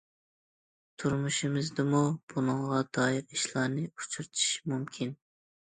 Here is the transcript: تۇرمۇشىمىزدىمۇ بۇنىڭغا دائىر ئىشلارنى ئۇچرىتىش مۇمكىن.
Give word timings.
تۇرمۇشىمىزدىمۇ 1.03 2.01
بۇنىڭغا 2.35 2.83
دائىر 2.99 3.37
ئىشلارنى 3.39 3.89
ئۇچرىتىش 3.95 4.53
مۇمكىن. 4.73 5.19